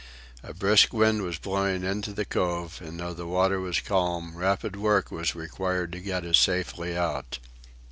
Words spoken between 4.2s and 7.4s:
rapid work was required to get us safely out.